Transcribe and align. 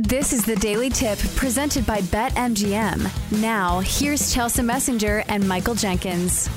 This 0.00 0.32
is 0.32 0.44
the 0.44 0.54
Daily 0.54 0.90
Tip 0.90 1.18
presented 1.34 1.84
by 1.84 2.02
BetMGM. 2.02 3.40
Now, 3.42 3.80
here's 3.80 4.32
Chelsea 4.32 4.62
Messenger 4.62 5.24
and 5.26 5.48
Michael 5.48 5.74
Jenkins. 5.74 6.48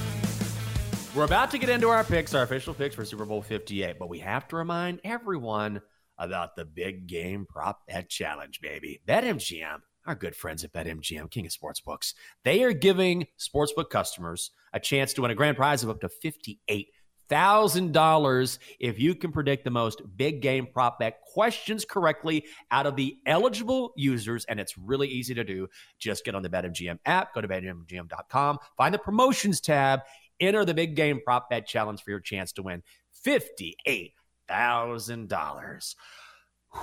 We're 1.16 1.24
about 1.24 1.50
to 1.50 1.58
get 1.58 1.68
into 1.68 1.90
our 1.90 2.04
picks, 2.04 2.36
our 2.36 2.44
official 2.44 2.76
picks 2.76 2.94
for 2.94 3.04
Super 3.04 3.26
Bowl 3.26 3.42
58, 3.42 3.98
but 3.98 4.10
we 4.10 4.20
have 4.20 4.48
to 4.50 4.58
remind 4.58 5.02
everyone 5.04 5.82
about 6.20 6.56
the 6.56 6.66
big 6.66 7.08
game 7.08 7.48
prop 7.50 7.80
bet 7.88 8.10
challenge, 8.10 8.62
baby. 8.62 9.02
BetMGM, 9.08 9.80
our 10.06 10.14
good 10.14 10.36
friends 10.36 10.64
at 10.64 10.72
BetMGM, 10.72 11.32
King 11.32 11.48
of 11.48 11.52
Sportsbooks, 11.52 12.14
they 12.44 12.62
are 12.62 12.74
giving 12.74 13.26
sportsbook 13.40 13.90
customers 13.90 14.52
a 14.72 14.80
chance 14.80 15.14
to 15.14 15.24
win 15.24 15.32
a 15.32 15.36
grand 15.36 15.58
prize 15.58 15.82
of 15.82 15.90
up 15.90 16.02
to 16.02 16.10
58 16.10 16.90
thousand 17.32 17.94
dollars 17.94 18.60
if 18.78 19.00
you 19.00 19.16
can 19.16 19.32
predict 19.32 19.64
the 19.64 19.72
most 19.72 20.02
big 20.18 20.42
game 20.42 20.68
prop 20.68 21.00
bet 21.00 21.22
questions 21.22 21.86
correctly 21.86 22.44
out 22.70 22.86
of 22.86 22.98
the 22.98 23.16
eligible 23.26 23.94
users. 23.96 24.44
And 24.46 24.60
it's 24.60 24.78
really 24.78 25.08
easy 25.08 25.34
to 25.36 25.46
do. 25.46 25.70
Just 25.98 26.26
get 26.26 26.36
on 26.36 26.44
the 26.44 26.50
betmgm 26.50 27.00
app 27.06 27.34
go 27.34 27.40
to 27.40 27.48
betmgm.com 27.48 28.60
find 28.78 28.94
the 28.94 29.00
promotions 29.00 29.62
tab 29.62 30.02
enter 30.42 30.66
the 30.66 30.74
big 30.74 30.94
game 30.96 31.22
prop 31.24 31.50
bet 31.50 31.66
challenge 31.66 32.04
for 32.04 32.10
your 32.12 32.20
chance 32.20 32.52
to 32.52 32.62
win 32.62 32.84
$58000 33.26 35.96
all 36.76 36.82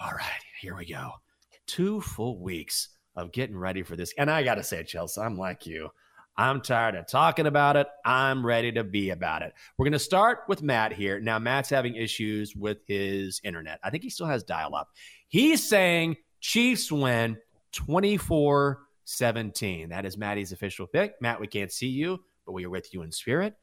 right 0.00 0.40
here 0.60 0.74
we 0.74 0.86
go. 0.86 1.10
Two 1.66 2.00
full 2.00 2.40
weeks 2.40 2.88
of 3.14 3.30
getting 3.32 3.58
ready 3.58 3.82
for 3.82 3.94
this. 3.94 4.14
And 4.16 4.30
i 4.30 4.42
gotta 4.42 4.62
say 4.62 4.82
chelsea 4.84 5.20
i'm 5.20 5.36
like 5.36 5.66
you 5.66 5.90
I'm 6.36 6.62
tired 6.62 6.94
of 6.94 7.06
talking 7.06 7.46
about 7.46 7.76
it. 7.76 7.86
I'm 8.04 8.44
ready 8.44 8.72
to 8.72 8.84
be 8.84 9.10
about 9.10 9.42
it. 9.42 9.52
We're 9.76 9.84
going 9.84 9.92
to 9.92 9.98
start 9.98 10.40
with 10.48 10.62
Matt 10.62 10.92
here. 10.92 11.20
Now, 11.20 11.38
Matt's 11.38 11.68
having 11.68 11.94
issues 11.94 12.56
with 12.56 12.78
his 12.86 13.40
internet. 13.44 13.80
I 13.82 13.90
think 13.90 14.02
he 14.02 14.10
still 14.10 14.26
has 14.26 14.42
dial 14.42 14.74
up. 14.74 14.88
He's 15.28 15.68
saying 15.68 16.16
Chiefs 16.40 16.90
win 16.90 17.36
24 17.72 18.80
17. 19.04 19.88
That 19.90 20.06
is 20.06 20.16
Maddie's 20.16 20.52
official 20.52 20.86
pick. 20.86 21.20
Matt, 21.20 21.40
we 21.40 21.46
can't 21.46 21.72
see 21.72 21.88
you, 21.88 22.20
but 22.46 22.52
we 22.52 22.64
are 22.64 22.70
with 22.70 22.94
you 22.94 23.02
in 23.02 23.12
spirit. 23.12 23.54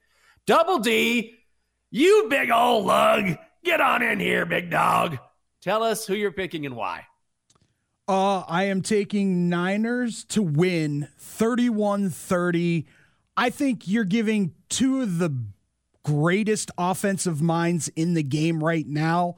Double 0.45 0.79
D, 0.79 1.35
you 1.91 2.27
big 2.29 2.51
old 2.51 2.85
lug. 2.85 3.37
Get 3.63 3.81
on 3.81 4.01
in 4.01 4.19
here, 4.19 4.45
big 4.45 4.69
dog. 4.69 5.17
Tell 5.61 5.83
us 5.83 6.05
who 6.05 6.15
you're 6.15 6.31
picking 6.31 6.65
and 6.65 6.75
why. 6.75 7.05
Uh, 8.09 8.43
I 8.47 8.63
am 8.63 8.81
taking 8.81 9.49
Niners 9.49 10.23
to 10.29 10.41
win 10.41 11.09
31 11.19 12.09
30. 12.09 12.87
I 13.37 13.51
think 13.51 13.87
you're 13.87 14.03
giving 14.03 14.55
two 14.67 15.03
of 15.03 15.19
the 15.19 15.29
greatest 16.01 16.71
offensive 16.75 17.39
minds 17.39 17.87
in 17.89 18.15
the 18.15 18.23
game 18.23 18.63
right 18.63 18.87
now 18.87 19.35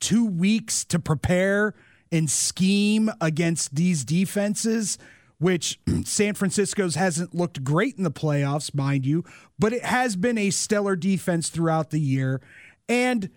two 0.00 0.26
weeks 0.26 0.84
to 0.84 0.98
prepare 0.98 1.74
and 2.12 2.30
scheme 2.30 3.10
against 3.22 3.74
these 3.74 4.04
defenses, 4.04 4.98
which 5.38 5.80
San 6.04 6.34
Francisco's 6.34 6.96
hasn't 6.96 7.34
looked 7.34 7.64
great 7.64 7.96
in 7.96 8.04
the 8.04 8.10
playoffs, 8.10 8.74
mind 8.74 9.06
you, 9.06 9.24
but 9.58 9.72
it 9.72 9.82
has 9.82 10.14
been 10.16 10.36
a 10.36 10.50
stellar 10.50 10.94
defense 10.94 11.48
throughout 11.48 11.88
the 11.88 12.00
year. 12.00 12.42
And 12.86 13.30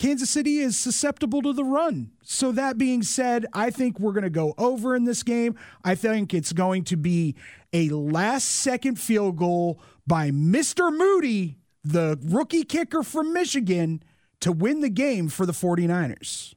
Kansas 0.00 0.30
City 0.30 0.60
is 0.60 0.78
susceptible 0.78 1.42
to 1.42 1.52
the 1.52 1.62
run. 1.62 2.10
So, 2.22 2.52
that 2.52 2.78
being 2.78 3.02
said, 3.02 3.44
I 3.52 3.68
think 3.68 4.00
we're 4.00 4.14
going 4.14 4.24
to 4.24 4.30
go 4.30 4.54
over 4.56 4.96
in 4.96 5.04
this 5.04 5.22
game. 5.22 5.56
I 5.84 5.94
think 5.94 6.32
it's 6.32 6.54
going 6.54 6.84
to 6.84 6.96
be 6.96 7.36
a 7.74 7.90
last 7.90 8.46
second 8.46 8.98
field 8.98 9.36
goal 9.36 9.78
by 10.06 10.30
Mr. 10.30 10.90
Moody, 10.90 11.58
the 11.84 12.18
rookie 12.24 12.64
kicker 12.64 13.02
from 13.02 13.34
Michigan, 13.34 14.02
to 14.40 14.52
win 14.52 14.80
the 14.80 14.88
game 14.88 15.28
for 15.28 15.44
the 15.44 15.52
49ers. 15.52 16.54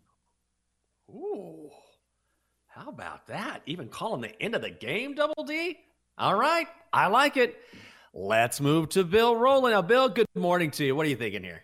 Ooh, 1.10 1.70
how 2.68 2.88
about 2.88 3.28
that? 3.28 3.62
Even 3.66 3.90
calling 3.90 4.22
the 4.22 4.42
end 4.42 4.56
of 4.56 4.62
the 4.62 4.72
game, 4.72 5.16
Double 5.16 5.44
D? 5.44 5.80
All 6.18 6.36
right, 6.36 6.68
I 6.94 7.08
like 7.08 7.36
it. 7.36 7.58
Let's 8.14 8.62
move 8.62 8.88
to 8.90 9.04
Bill 9.04 9.36
Rowland. 9.36 9.74
Now, 9.74 9.82
Bill, 9.82 10.08
good 10.08 10.28
morning 10.34 10.72
to 10.72 10.86
you. 10.86 10.96
What 10.96 11.06
are 11.06 11.10
you 11.10 11.18
thinking 11.18 11.44
here? 11.44 11.64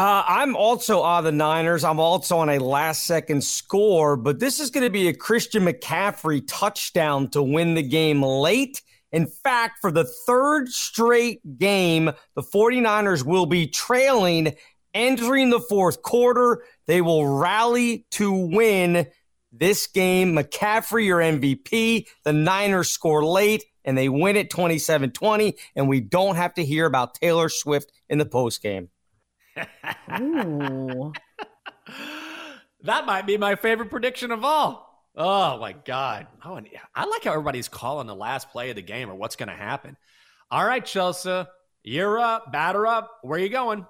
Uh, 0.00 0.24
I'm 0.26 0.56
also 0.56 1.02
on 1.02 1.24
the 1.24 1.30
Niners. 1.30 1.84
I'm 1.84 2.00
also 2.00 2.38
on 2.38 2.48
a 2.48 2.58
last 2.58 3.04
second 3.04 3.44
score, 3.44 4.16
but 4.16 4.40
this 4.40 4.58
is 4.58 4.70
going 4.70 4.84
to 4.84 4.90
be 4.90 5.08
a 5.08 5.12
Christian 5.12 5.66
McCaffrey 5.66 6.42
touchdown 6.48 7.28
to 7.32 7.42
win 7.42 7.74
the 7.74 7.82
game 7.82 8.22
late. 8.22 8.80
In 9.12 9.26
fact, 9.26 9.80
for 9.82 9.92
the 9.92 10.04
third 10.04 10.70
straight 10.70 11.58
game, 11.58 12.12
the 12.34 12.42
49ers 12.42 13.26
will 13.26 13.44
be 13.44 13.66
trailing 13.66 14.54
entering 14.94 15.50
the 15.50 15.60
fourth 15.60 16.00
quarter. 16.00 16.64
They 16.86 17.02
will 17.02 17.26
rally 17.26 18.06
to 18.12 18.32
win 18.32 19.06
this 19.52 19.86
game. 19.86 20.34
McCaffrey, 20.34 21.04
your 21.04 21.20
MVP. 21.20 22.06
The 22.24 22.32
Niners 22.32 22.88
score 22.88 23.22
late 23.22 23.66
and 23.84 23.98
they 23.98 24.08
win 24.08 24.36
it 24.36 24.48
27 24.48 25.10
20, 25.10 25.56
and 25.76 25.90
we 25.90 26.00
don't 26.00 26.36
have 26.36 26.54
to 26.54 26.64
hear 26.64 26.86
about 26.86 27.16
Taylor 27.16 27.50
Swift 27.50 27.92
in 28.08 28.16
the 28.16 28.24
postgame. 28.24 28.88
Ooh. 30.20 31.12
that 32.82 33.06
might 33.06 33.26
be 33.26 33.36
my 33.36 33.54
favorite 33.56 33.90
prediction 33.90 34.30
of 34.30 34.44
all. 34.44 34.90
Oh 35.16 35.58
my 35.58 35.72
god! 35.72 36.28
Oh, 36.44 36.54
and 36.54 36.68
I 36.94 37.04
like 37.04 37.24
how 37.24 37.32
everybody's 37.32 37.68
calling 37.68 38.06
the 38.06 38.14
last 38.14 38.50
play 38.50 38.70
of 38.70 38.76
the 38.76 38.82
game 38.82 39.10
or 39.10 39.14
what's 39.14 39.36
going 39.36 39.48
to 39.48 39.54
happen. 39.54 39.96
All 40.50 40.64
right, 40.64 40.84
Chelsea, 40.84 41.44
you're 41.82 42.18
up. 42.18 42.52
Batter 42.52 42.86
up. 42.86 43.18
Where 43.22 43.38
are 43.38 43.42
you 43.42 43.48
going? 43.48 43.86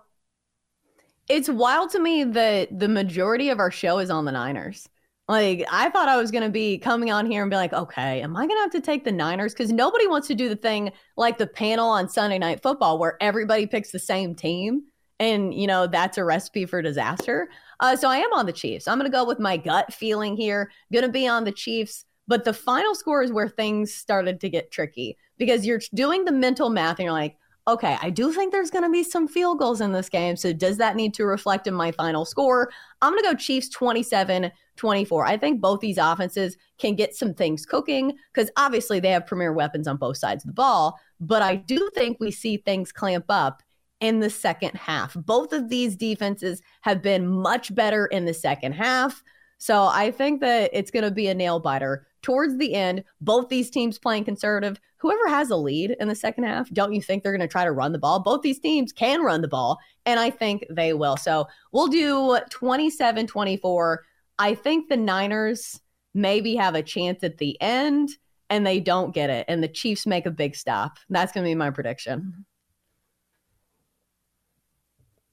It's 1.29 1.49
wild 1.49 1.91
to 1.91 2.01
me 2.01 2.25
that 2.25 2.77
the 2.77 2.89
majority 2.89 3.51
of 3.51 3.59
our 3.59 3.71
show 3.71 3.99
is 3.99 4.11
on 4.11 4.25
the 4.25 4.33
Niners. 4.33 4.89
Like, 5.29 5.65
I 5.71 5.91
thought 5.91 6.09
I 6.09 6.17
was 6.17 6.33
going 6.33 6.43
to 6.43 6.51
be 6.51 6.79
coming 6.79 7.13
on 7.13 7.25
here 7.31 7.43
and 7.43 7.51
be 7.51 7.57
like, 7.57 7.73
okay, 7.73 8.21
am 8.21 8.37
I 8.37 8.49
going 8.49 8.57
to 8.57 8.63
have 8.63 8.73
to 8.73 8.81
take 8.81 9.05
the 9.05 9.13
Niners? 9.13 9.53
Because 9.53 9.71
nobody 9.71 10.09
wants 10.09 10.27
to 10.27 10.35
do 10.35 10.49
the 10.49 10.57
thing 10.57 10.91
like 11.17 11.39
the 11.39 11.47
panel 11.47 11.89
on 11.89 12.09
Sunday 12.09 12.39
Night 12.39 12.63
Football 12.65 12.99
where 12.99 13.17
everybody 13.21 13.67
picks 13.69 13.93
the 13.93 14.01
same 14.01 14.35
team 14.35 14.83
and 15.21 15.55
you 15.55 15.67
know 15.67 15.87
that's 15.87 16.19
a 16.19 16.25
recipe 16.25 16.67
for 16.67 16.83
disaster. 16.83 17.49
Uh, 17.79 17.95
so 17.95 18.09
I 18.09 18.17
am 18.17 18.33
on 18.33 18.47
the 18.47 18.53
Chiefs. 18.53 18.89
I'm 18.89 18.99
going 18.99 19.11
to 19.11 19.17
go 19.17 19.25
with 19.25 19.39
my 19.39 19.57
gut 19.57 19.93
feeling 19.93 20.37
here. 20.37 20.73
Going 20.93 21.05
to 21.05 21.13
be 21.13 21.29
on 21.29 21.45
the 21.45 21.53
Chiefs, 21.53 22.05
but 22.27 22.45
the 22.45 22.53
final 22.53 22.97
score 22.97 23.23
is 23.23 23.31
where 23.31 23.49
things 23.49 23.95
started 23.95 24.41
to 24.41 24.49
get 24.49 24.73
tricky 24.73 25.17
because 25.39 25.65
you're 25.65 25.81
doing 25.95 26.25
the 26.25 26.33
mental 26.33 26.71
math 26.71 26.99
and 26.99 27.05
you're 27.05 27.13
like, 27.13 27.37
okay, 27.69 27.99
I 28.03 28.11
do 28.11 28.33
think 28.33 28.51
there's 28.51 28.71
going 28.71 28.85
to 28.85 28.91
be 28.91 29.05
some 29.05 29.29
field 29.29 29.59
goals 29.59 29.81
in 29.81 29.93
this 29.93 30.09
game. 30.09 30.35
So 30.35 30.53
does 30.53 30.79
that 30.79 30.97
need 30.97 31.15
to 31.15 31.25
reflect 31.25 31.67
in 31.67 31.75
my 31.75 31.93
final 31.93 32.25
score? 32.25 32.71
I'm 33.01 33.13
going 33.13 33.23
to 33.23 33.31
go 33.31 33.37
Chiefs 33.37 33.69
27 33.69 34.51
24. 34.77 35.27
I 35.27 35.37
think 35.37 35.61
both 35.61 35.81
these 35.81 35.99
offenses 35.99 36.57
can 36.79 36.95
get 36.95 37.15
some 37.15 37.35
things 37.35 37.67
cooking 37.67 38.17
because 38.33 38.51
obviously 38.57 38.99
they 38.99 39.11
have 39.11 39.27
premier 39.27 39.53
weapons 39.53 39.87
on 39.87 39.99
both 39.99 40.17
sides 40.17 40.43
of 40.43 40.49
the 40.49 40.55
ball. 40.55 40.99
But 41.21 41.43
I 41.43 41.57
do 41.57 41.91
think 41.95 42.17
we 42.19 42.31
see 42.31 42.57
things 42.57 42.91
clamp 42.91 43.27
up 43.29 43.63
in 44.01 44.21
the 44.21 44.31
second 44.31 44.75
half. 44.75 45.15
Both 45.15 45.53
of 45.53 45.69
these 45.69 45.97
defenses 45.97 46.63
have 46.83 47.03
been 47.03 47.27
much 47.27 47.75
better 47.75 48.07
in 48.07 48.25
the 48.25 48.35
second 48.35 48.73
half. 48.73 49.23
So 49.59 49.85
I 49.85 50.11
think 50.11 50.41
that 50.41 50.71
it's 50.73 50.91
going 50.91 51.05
to 51.05 51.11
be 51.11 51.29
a 51.29 51.35
nail 51.35 51.61
biter 51.61 52.07
towards 52.23 52.57
the 52.57 52.75
end. 52.75 53.05
Both 53.21 53.51
these 53.51 53.71
teams 53.71 53.99
playing 53.99 54.25
conservative. 54.25 54.81
Whoever 54.97 55.29
has 55.29 55.51
a 55.51 55.57
lead 55.57 55.97
in 56.01 56.09
the 56.09 56.15
second 56.15 56.45
half, 56.45 56.71
don't 56.71 56.95
you 56.95 57.03
think 57.03 57.23
they're 57.23 57.37
going 57.37 57.47
to 57.47 57.49
try 57.49 57.65
to 57.65 57.73
run 57.73 57.93
the 57.93 57.99
ball? 57.99 58.21
Both 58.21 58.43
these 58.43 58.59
teams 58.59 58.93
can 58.93 59.23
run 59.23 59.43
the 59.43 59.49
ball, 59.49 59.79
and 60.07 60.19
I 60.19 60.31
think 60.31 60.65
they 60.71 60.93
will. 60.95 61.17
So 61.17 61.47
we'll 61.73 61.89
do 61.89 62.39
27 62.51 63.27
24. 63.27 64.05
I 64.39 64.55
think 64.55 64.89
the 64.89 64.97
Niners 64.97 65.81
maybe 66.15 66.57
have 66.57 66.75
a 66.75 66.83
chance 66.83 67.23
at 67.23 67.39
the 67.39 67.61
end 67.61 68.11
and 68.49 68.67
they 68.67 68.81
don't 68.81 69.15
get 69.15 69.31
it. 69.31 69.45
And 69.49 69.63
the 69.63 69.69
Chiefs 69.69 70.07
make 70.07 70.27
a 70.27 70.31
big 70.31 70.57
stop. 70.57 70.99
That's 71.09 71.33
going 71.33 71.45
to 71.45 71.51
be 71.51 71.55
my 71.55 71.71
prediction. 71.71 72.21
Mm-hmm. 72.21 72.41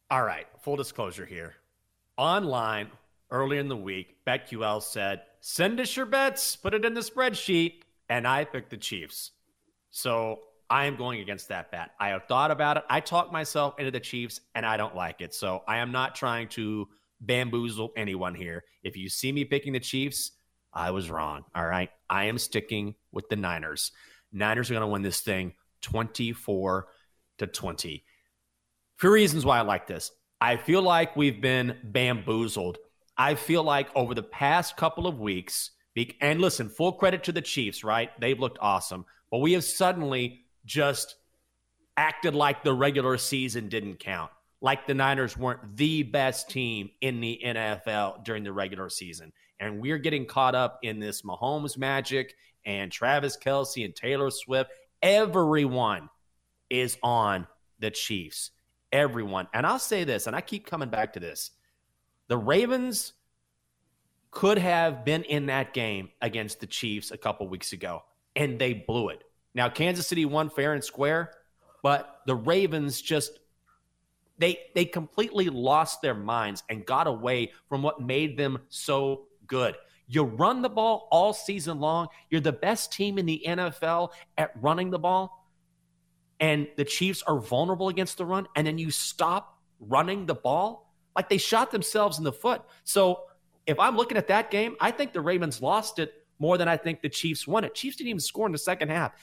All 0.09 0.23
right, 0.23 0.45
full 0.61 0.77
disclosure 0.77 1.25
here. 1.25 1.55
Online 2.17 2.89
earlier 3.29 3.59
in 3.59 3.67
the 3.67 3.75
week, 3.75 4.15
BetQL 4.25 4.81
said, 4.81 5.23
send 5.41 5.81
us 5.81 5.97
your 5.97 6.05
bets, 6.05 6.55
put 6.55 6.73
it 6.73 6.85
in 6.85 6.93
the 6.93 7.01
spreadsheet, 7.01 7.81
and 8.07 8.25
I 8.25 8.45
picked 8.45 8.69
the 8.69 8.77
Chiefs. 8.77 9.31
So 9.91 10.39
I 10.69 10.85
am 10.85 10.95
going 10.95 11.19
against 11.19 11.49
that 11.49 11.71
bet. 11.71 11.91
I 11.99 12.09
have 12.09 12.23
thought 12.23 12.51
about 12.51 12.77
it. 12.77 12.83
I 12.89 13.01
talked 13.01 13.33
myself 13.33 13.79
into 13.79 13.91
the 13.91 13.99
Chiefs, 13.99 14.39
and 14.55 14.65
I 14.65 14.77
don't 14.77 14.95
like 14.95 15.19
it. 15.19 15.33
So 15.33 15.63
I 15.67 15.79
am 15.79 15.91
not 15.91 16.15
trying 16.15 16.47
to 16.49 16.87
bamboozle 17.19 17.91
anyone 17.97 18.33
here. 18.33 18.63
If 18.83 18.95
you 18.95 19.09
see 19.09 19.33
me 19.33 19.43
picking 19.43 19.73
the 19.73 19.79
Chiefs, 19.81 20.31
I 20.71 20.91
was 20.91 21.11
wrong. 21.11 21.43
All 21.53 21.65
right. 21.65 21.89
I 22.09 22.25
am 22.25 22.37
sticking 22.37 22.95
with 23.11 23.27
the 23.27 23.35
Niners. 23.35 23.91
Niners 24.31 24.71
are 24.71 24.75
going 24.75 24.81
to 24.81 24.87
win 24.87 25.01
this 25.01 25.19
thing 25.19 25.53
24 25.81 26.87
to 27.39 27.47
20 27.47 28.03
few 28.97 29.11
reasons 29.11 29.45
why 29.45 29.59
I 29.59 29.61
like 29.61 29.87
this. 29.87 30.11
I 30.41 30.57
feel 30.57 30.81
like 30.81 31.15
we've 31.15 31.41
been 31.41 31.77
bamboozled. 31.83 32.77
I 33.17 33.35
feel 33.35 33.63
like 33.63 33.89
over 33.95 34.13
the 34.13 34.23
past 34.23 34.77
couple 34.77 35.07
of 35.07 35.19
weeks, 35.19 35.71
and 36.21 36.39
listen, 36.39 36.69
full 36.69 36.93
credit 36.93 37.23
to 37.23 37.31
the 37.31 37.41
Chiefs, 37.41 37.83
right? 37.83 38.11
They've 38.19 38.39
looked 38.39 38.59
awesome. 38.61 39.05
But 39.31 39.39
we 39.39 39.53
have 39.53 39.63
suddenly 39.63 40.45
just 40.65 41.15
acted 41.95 42.35
like 42.35 42.63
the 42.63 42.73
regular 42.73 43.17
season 43.17 43.69
didn't 43.69 43.99
count, 43.99 44.31
like 44.61 44.85
the 44.85 44.93
Niners 44.93 45.35
weren't 45.35 45.75
the 45.75 46.03
best 46.03 46.49
team 46.49 46.91
in 47.01 47.19
the 47.19 47.41
NFL 47.43 48.23
during 48.23 48.43
the 48.43 48.53
regular 48.53 48.89
season. 48.89 49.33
And 49.59 49.81
we're 49.81 49.97
getting 49.97 50.27
caught 50.27 50.53
up 50.53 50.79
in 50.83 50.99
this 50.99 51.23
Mahomes 51.23 51.77
magic 51.77 52.35
and 52.63 52.91
Travis 52.91 53.35
Kelce 53.35 53.83
and 53.83 53.95
Taylor 53.95 54.29
Swift. 54.29 54.69
Everyone 55.01 56.09
is 56.69 56.97
on 57.01 57.47
the 57.79 57.89
Chiefs 57.89 58.51
everyone. 58.91 59.47
And 59.53 59.65
I'll 59.65 59.79
say 59.79 60.03
this, 60.03 60.27
and 60.27 60.35
I 60.35 60.41
keep 60.41 60.65
coming 60.65 60.89
back 60.89 61.13
to 61.13 61.19
this 61.19 61.51
the 62.27 62.37
Ravens 62.37 63.13
could 64.31 64.57
have 64.57 65.05
been 65.05 65.23
in 65.23 65.47
that 65.47 65.73
game 65.73 66.09
against 66.21 66.59
the 66.59 66.67
Chiefs 66.67 67.11
a 67.11 67.17
couple 67.17 67.47
weeks 67.47 67.73
ago, 67.73 68.03
and 68.35 68.59
they 68.59 68.73
blew 68.73 69.09
it. 69.09 69.23
Now, 69.55 69.69
Kansas 69.69 70.07
City 70.07 70.25
won 70.25 70.49
fair 70.49 70.73
and 70.73 70.83
square, 70.83 71.31
but 71.81 72.21
the 72.27 72.35
Ravens 72.35 73.01
just 73.01 73.39
they 74.37 74.59
they 74.75 74.85
completely 74.85 75.49
lost 75.49 76.01
their 76.01 76.13
minds 76.13 76.63
and 76.69 76.85
got 76.85 77.07
away 77.07 77.51
from 77.67 77.81
what 77.81 78.01
made 78.01 78.37
them 78.37 78.59
so 78.69 79.27
good. 79.47 79.75
You 80.07 80.23
run 80.23 80.61
the 80.61 80.69
ball 80.69 81.07
all 81.11 81.33
season 81.33 81.79
long. 81.79 82.07
You're 82.29 82.41
the 82.41 82.53
best 82.53 82.93
team 82.93 83.17
in 83.17 83.25
the 83.25 83.43
NFL 83.45 84.11
at 84.37 84.51
running 84.61 84.89
the 84.89 84.99
ball 84.99 85.46
and 86.39 86.67
the 86.77 86.85
Chiefs 86.85 87.23
are 87.23 87.39
vulnerable 87.39 87.89
against 87.89 88.17
the 88.17 88.25
run, 88.25 88.47
and 88.55 88.67
then 88.67 88.77
you 88.77 88.91
stop 88.91 89.59
running 89.79 90.25
the 90.25 90.35
ball, 90.35 90.93
like 91.15 91.29
they 91.29 91.37
shot 91.37 91.71
themselves 91.71 92.17
in 92.17 92.23
the 92.23 92.31
foot. 92.31 92.61
So 92.83 93.23
if 93.65 93.79
I'm 93.79 93.97
looking 93.97 94.17
at 94.17 94.27
that 94.27 94.51
game, 94.51 94.75
I 94.79 94.91
think 94.91 95.13
the 95.13 95.21
Ravens 95.21 95.61
lost 95.61 95.99
it 95.99 96.13
more 96.39 96.57
than 96.57 96.67
I 96.67 96.77
think 96.77 97.01
the 97.01 97.09
Chiefs 97.09 97.47
won 97.47 97.63
it. 97.63 97.73
Chiefs 97.73 97.97
didn't 97.97 98.09
even 98.09 98.19
score 98.19 98.45
in 98.45 98.51
the 98.51 98.57
second 98.57 98.89
half. 98.89 99.13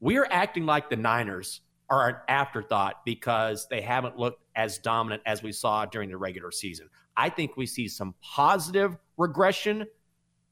We're 0.00 0.26
acting 0.30 0.66
like 0.66 0.88
the 0.88 0.96
Niners 0.96 1.60
are 1.90 2.08
an 2.08 2.16
afterthought 2.28 3.04
because 3.04 3.66
they 3.68 3.80
haven't 3.80 4.18
looked 4.18 4.42
as 4.56 4.78
dominant 4.78 5.22
as 5.26 5.42
we 5.42 5.52
saw 5.52 5.84
during 5.84 6.08
the 6.08 6.16
regular 6.16 6.50
season. 6.50 6.88
I 7.16 7.28
think 7.28 7.56
we 7.56 7.66
see 7.66 7.88
some 7.88 8.14
positive 8.22 8.96
regression 9.18 9.86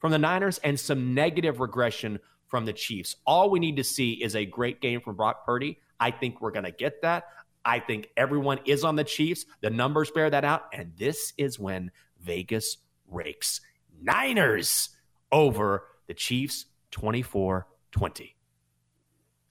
from 0.00 0.12
the 0.12 0.18
Niners 0.18 0.58
and 0.58 0.78
some 0.78 1.14
negative 1.14 1.60
regression 1.60 2.18
from 2.48 2.64
the 2.66 2.72
Chiefs. 2.72 3.16
All 3.26 3.48
we 3.48 3.60
need 3.60 3.76
to 3.76 3.84
see 3.84 4.12
is 4.12 4.36
a 4.36 4.44
great 4.44 4.80
game 4.80 5.00
from 5.00 5.16
Brock 5.16 5.46
Purdy. 5.46 5.78
I 6.00 6.10
think 6.10 6.40
we're 6.40 6.50
going 6.50 6.64
to 6.64 6.72
get 6.72 7.02
that. 7.02 7.24
I 7.64 7.78
think 7.78 8.08
everyone 8.16 8.58
is 8.64 8.84
on 8.84 8.96
the 8.96 9.04
Chiefs. 9.04 9.44
The 9.60 9.70
numbers 9.70 10.10
bear 10.10 10.30
that 10.30 10.44
out. 10.44 10.64
And 10.72 10.92
this 10.96 11.34
is 11.36 11.58
when 11.58 11.90
Vegas 12.20 12.78
rakes 13.06 13.60
Niners 14.02 14.90
over 15.30 15.84
the 16.06 16.14
Chiefs 16.14 16.66
24 16.90 17.66
20. 17.92 18.36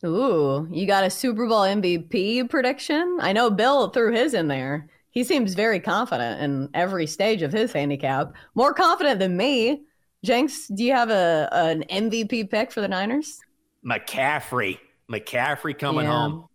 Ooh, 0.05 0.67
you 0.71 0.87
got 0.87 1.03
a 1.03 1.09
Super 1.09 1.45
Bowl 1.45 1.61
MVP 1.61 2.49
prediction? 2.49 3.17
I 3.21 3.33
know 3.33 3.49
Bill 3.49 3.89
threw 3.89 4.13
his 4.13 4.33
in 4.33 4.47
there. 4.47 4.87
He 5.11 5.23
seems 5.23 5.55
very 5.55 5.79
confident 5.79 6.41
in 6.41 6.69
every 6.73 7.05
stage 7.05 7.41
of 7.41 7.51
his 7.51 7.73
handicap. 7.73 8.33
More 8.55 8.73
confident 8.73 9.19
than 9.19 9.35
me. 9.35 9.83
Jenks, 10.23 10.67
do 10.67 10.83
you 10.83 10.93
have 10.93 11.09
a 11.09 11.49
an 11.51 11.83
MVP 11.89 12.49
pick 12.49 12.71
for 12.71 12.81
the 12.81 12.87
Niners? 12.87 13.39
McCaffrey. 13.85 14.79
McCaffrey 15.11 15.77
coming 15.77 16.05
yeah. 16.05 16.11
home. 16.11 16.45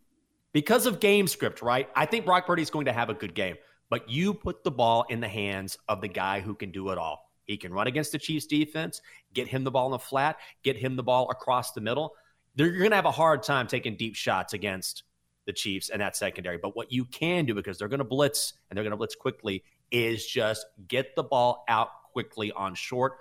Because 0.53 0.87
of 0.87 1.01
game 1.01 1.27
script, 1.27 1.63
right? 1.63 1.89
I 1.97 2.07
think 2.07 2.25
Brock 2.25 2.47
Purdy 2.47 2.63
is 2.63 2.71
going 2.71 2.85
to 2.85 2.93
have 2.93 3.11
a 3.11 3.15
good 3.15 3.35
game, 3.35 3.57
but 3.91 4.09
you 4.09 4.33
put 4.33 4.63
the 4.63 4.71
ball 4.71 5.05
in 5.09 5.21
the 5.21 5.29
hands 5.29 5.77
of 5.89 6.01
the 6.01 6.07
guy 6.07 6.41
who 6.41 6.55
can 6.55 6.71
do 6.71 6.91
it 6.91 6.99
all. 6.99 7.29
He 7.45 7.57
can 7.57 7.73
run 7.73 7.89
against 7.89 8.13
the 8.13 8.19
Chiefs 8.19 8.47
defense, 8.47 9.03
get 9.33 9.49
him 9.49 9.65
the 9.65 9.73
ball 9.73 9.87
in 9.87 9.93
the 9.93 9.99
flat, 9.99 10.37
get 10.63 10.77
him 10.77 10.95
the 10.95 11.03
ball 11.03 11.29
across 11.31 11.73
the 11.73 11.81
middle. 11.81 12.15
They're 12.55 12.71
going 12.71 12.91
to 12.91 12.97
have 12.97 13.05
a 13.05 13.11
hard 13.11 13.43
time 13.43 13.67
taking 13.67 13.97
deep 13.97 14.15
shots 14.15 14.53
against 14.53 15.03
the 15.45 15.53
Chiefs 15.53 15.91
and 15.91 16.01
that 16.01 16.17
secondary. 16.17 16.57
But 16.57 16.77
what 16.77 16.93
you 16.93 17.05
can 17.05 17.45
do, 17.47 17.55
because 17.55 17.77
they're 17.77 17.89
going 17.89 17.99
to 17.99 18.05
blitz 18.05 18.55
and 18.71 18.77
they're 18.77 18.85
going 18.85 18.93
to 18.93 18.97
blitz 18.97 19.17
quickly, 19.17 19.65
is 19.91 20.25
just 20.25 20.65
get 20.87 21.17
the 21.17 21.25
ball 21.25 21.65
out 21.69 21.89
quickly 22.13 22.53
on 22.53 22.75
short 22.75 23.15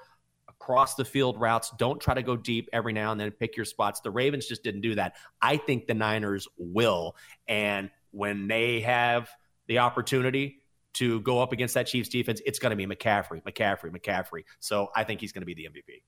cross 0.63 0.95
the 0.95 1.03
field 1.03 1.39
routes. 1.39 1.71
Don't 1.77 1.99
try 1.99 2.13
to 2.13 2.23
go 2.23 2.37
deep 2.37 2.69
every 2.71 2.93
now 2.93 3.11
and 3.11 3.19
then. 3.19 3.31
Pick 3.31 3.57
your 3.57 3.65
spots. 3.65 3.99
The 3.99 4.11
Ravens 4.11 4.45
just 4.45 4.63
didn't 4.63 4.81
do 4.81 4.95
that. 4.95 5.17
I 5.41 5.57
think 5.57 5.87
the 5.87 5.93
Niners 5.93 6.47
will. 6.57 7.17
And 7.49 7.89
when 8.11 8.47
they 8.47 8.79
have 8.79 9.29
the 9.67 9.79
opportunity 9.79 10.59
to 10.93 11.19
go 11.21 11.41
up 11.41 11.51
against 11.51 11.73
that 11.73 11.87
Chiefs 11.87 12.07
defense, 12.07 12.41
it's 12.45 12.59
going 12.59 12.69
to 12.69 12.77
be 12.77 12.85
McCaffrey, 12.85 13.43
McCaffrey, 13.43 13.91
McCaffrey. 13.91 14.45
So 14.61 14.89
I 14.95 15.03
think 15.03 15.19
he's 15.19 15.33
going 15.33 15.41
to 15.41 15.45
be 15.45 15.53
the 15.53 15.65
MVP. 15.65 16.01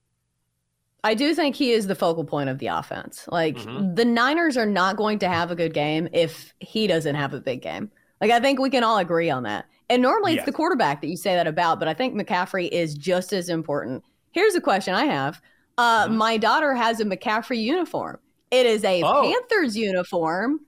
I 1.04 1.16
do 1.16 1.36
think 1.36 1.56
he 1.56 1.72
is 1.72 1.86
the 1.86 1.96
focal 1.96 2.24
point 2.24 2.50
of 2.50 2.60
the 2.60 2.68
offense. 2.68 3.28
Like 3.30 3.58
mm-hmm. 3.58 3.94
the 3.94 4.06
Niners 4.06 4.56
are 4.56 4.66
not 4.66 4.96
going 4.96 5.20
to 5.20 5.28
have 5.28 5.52
a 5.52 5.56
good 5.56 5.74
game 5.74 6.08
if 6.14 6.54
he 6.60 6.88
doesn't 6.88 7.16
have 7.16 7.34
a 7.34 7.42
big 7.42 7.62
game. 7.62 7.92
Like 8.22 8.32
I 8.32 8.40
think 8.40 8.60
we 8.60 8.70
can 8.70 8.86
all 8.86 9.00
agree 9.00 9.30
on 9.30 9.44
that. 9.44 9.66
And 9.90 10.02
normally 10.02 10.32
yes. 10.32 10.40
it's 10.40 10.46
the 10.46 10.54
quarterback 10.54 11.02
that 11.02 11.08
you 11.08 11.18
say 11.18 11.36
that 11.36 11.46
about, 11.46 11.78
but 11.78 11.90
I 11.90 11.94
think 11.94 12.16
McCaffrey 12.16 12.70
is 12.70 12.96
just 12.96 13.34
as 13.34 13.50
important 13.50 14.04
Here's 14.36 14.54
a 14.54 14.60
question 14.60 14.94
I 14.94 15.06
have. 15.06 15.42
Uh, 15.78 16.08
mm-hmm. 16.08 16.18
My 16.18 16.36
daughter 16.36 16.76
has 16.76 17.00
a 17.00 17.06
McCaffrey 17.06 17.64
uniform. 17.64 18.20
It 18.52 18.66
is 18.66 18.84
a 18.84 19.02
oh. 19.02 19.24
Panthers 19.24 19.78
uniform. 19.78 20.60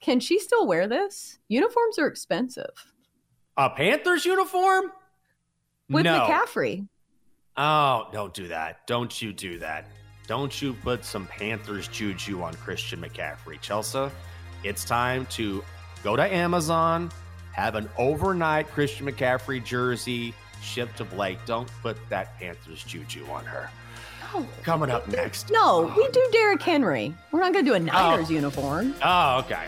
Can 0.00 0.20
she 0.20 0.38
still 0.38 0.68
wear 0.68 0.86
this? 0.86 1.40
Uniforms 1.48 1.98
are 1.98 2.06
expensive. 2.06 2.70
A 3.56 3.70
Panthers 3.70 4.24
uniform? 4.24 4.92
With 5.90 6.04
no. 6.04 6.20
McCaffrey. 6.20 6.86
Oh, 7.56 8.06
don't 8.12 8.32
do 8.32 8.46
that. 8.46 8.86
Don't 8.86 9.20
you 9.20 9.32
do 9.32 9.58
that. 9.58 9.88
Don't 10.28 10.62
you 10.62 10.74
put 10.74 11.04
some 11.04 11.26
Panthers 11.26 11.88
juju 11.88 12.40
on 12.40 12.54
Christian 12.54 13.00
McCaffrey. 13.00 13.60
Chelsea, 13.60 14.12
it's 14.62 14.84
time 14.84 15.26
to 15.30 15.64
go 16.04 16.14
to 16.14 16.22
Amazon, 16.22 17.10
have 17.50 17.74
an 17.74 17.88
overnight 17.98 18.68
Christian 18.68 19.10
McCaffrey 19.10 19.64
jersey 19.64 20.34
shipped 20.62 20.98
to 20.98 21.04
Blake. 21.04 21.38
Don't 21.46 21.70
put 21.82 21.96
that 22.08 22.38
Panthers 22.38 22.84
juju 22.84 23.26
on 23.26 23.44
her. 23.44 23.70
No. 24.34 24.46
Coming 24.62 24.90
up 24.90 25.08
next. 25.08 25.50
No, 25.50 25.92
we 25.96 26.08
do 26.08 26.28
Derrick 26.32 26.62
Henry. 26.62 27.14
We're 27.32 27.40
not 27.40 27.52
going 27.52 27.64
to 27.64 27.70
do 27.70 27.74
a 27.74 27.80
Niners 27.80 28.30
oh. 28.30 28.32
uniform. 28.32 28.94
Oh, 29.02 29.38
okay. 29.40 29.66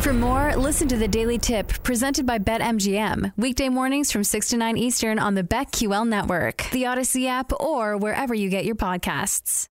For 0.00 0.12
more, 0.12 0.54
listen 0.56 0.86
to 0.88 0.98
the 0.98 1.08
Daily 1.08 1.38
Tip 1.38 1.82
presented 1.82 2.26
by 2.26 2.38
BetMGM. 2.38 3.32
Weekday 3.38 3.70
mornings 3.70 4.12
from 4.12 4.22
6 4.22 4.48
to 4.48 4.58
9 4.58 4.76
Eastern 4.76 5.18
on 5.18 5.34
the 5.34 5.42
BetQL 5.42 6.06
network, 6.06 6.68
the 6.72 6.82
Audacy 6.82 7.26
app, 7.26 7.52
or 7.58 7.96
wherever 7.96 8.34
you 8.34 8.50
get 8.50 8.66
your 8.66 8.74
podcasts. 8.74 9.68